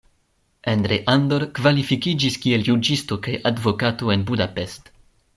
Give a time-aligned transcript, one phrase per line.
[0.69, 4.91] Endre Andor kvalifikiĝis kiel juĝisto kaj advokato en Budapest.